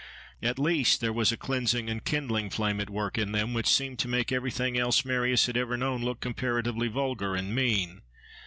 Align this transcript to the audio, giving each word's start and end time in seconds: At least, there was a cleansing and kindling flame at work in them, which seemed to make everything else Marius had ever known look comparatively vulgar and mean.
At 0.41 0.57
least, 0.57 0.99
there 0.99 1.13
was 1.13 1.31
a 1.31 1.37
cleansing 1.37 1.87
and 1.87 2.03
kindling 2.03 2.49
flame 2.49 2.79
at 2.79 2.89
work 2.89 3.19
in 3.19 3.33
them, 3.33 3.53
which 3.53 3.69
seemed 3.69 3.99
to 3.99 4.07
make 4.07 4.31
everything 4.31 4.75
else 4.75 5.05
Marius 5.05 5.45
had 5.45 5.55
ever 5.57 5.77
known 5.77 6.01
look 6.01 6.21
comparatively 6.21 6.87
vulgar 6.87 7.35
and 7.35 7.53
mean. 7.53 8.01